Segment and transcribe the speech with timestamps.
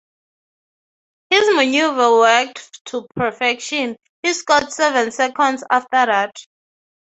[1.29, 6.31] His maneuver worked to perfection: He scored seven seconds after that.